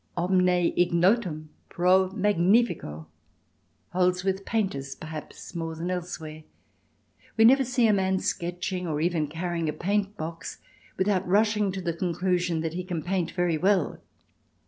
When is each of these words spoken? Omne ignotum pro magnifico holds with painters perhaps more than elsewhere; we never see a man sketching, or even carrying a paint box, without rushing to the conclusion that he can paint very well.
Omne 0.17 0.49
ignotum 0.49 1.51
pro 1.69 2.09
magnifico 2.09 3.05
holds 3.89 4.23
with 4.23 4.45
painters 4.45 4.95
perhaps 4.95 5.53
more 5.53 5.75
than 5.75 5.91
elsewhere; 5.91 6.41
we 7.37 7.45
never 7.45 7.63
see 7.63 7.85
a 7.85 7.93
man 7.93 8.17
sketching, 8.17 8.87
or 8.87 8.99
even 8.99 9.27
carrying 9.27 9.69
a 9.69 9.73
paint 9.73 10.17
box, 10.17 10.57
without 10.97 11.27
rushing 11.27 11.71
to 11.71 11.81
the 11.83 11.93
conclusion 11.93 12.61
that 12.61 12.73
he 12.73 12.83
can 12.83 13.03
paint 13.03 13.29
very 13.29 13.59
well. 13.59 13.99